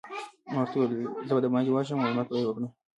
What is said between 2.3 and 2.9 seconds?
يې وکړم.